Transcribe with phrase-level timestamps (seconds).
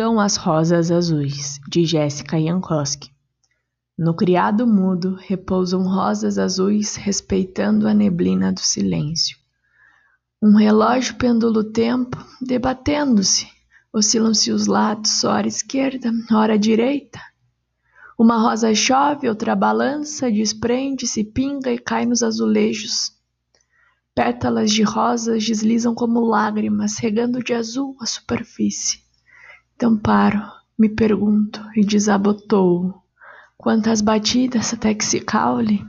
[0.00, 3.10] Fungam as rosas azuis, de Jéssica Jankowski.
[3.98, 9.36] No criado mudo repousam rosas azuis, respeitando a neblina do silêncio.
[10.42, 13.46] Um relógio pendula o tempo, debatendo-se.
[13.92, 17.20] Oscilam-se os lados, ora esquerda, ora direita.
[18.18, 23.12] Uma rosa chove, outra balança, desprende-se, pinga e cai nos azulejos.
[24.14, 29.09] Pétalas de rosas deslizam como lágrimas, regando de azul a superfície.
[29.80, 30.42] Então paro,
[30.78, 33.02] me pergunto e desabotou.
[33.56, 35.82] Quantas batidas até que se caule?